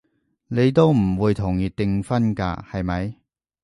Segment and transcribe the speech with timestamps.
[0.47, 3.19] 你都唔會同意訂婚㗎，係咪？